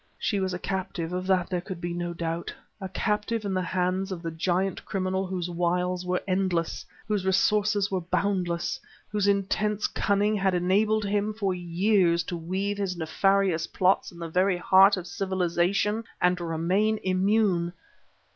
[0.17, 2.51] She was a captive; of that there could be no doubt,
[2.81, 7.91] a captive in the hands of the giant criminal whose wiles were endless, whose resources
[7.91, 8.79] were boundless,
[9.11, 14.27] whose intense cunning had enabled him, for years, to weave his nefarious plots in the
[14.27, 17.71] very heart of civilization, and remain immune.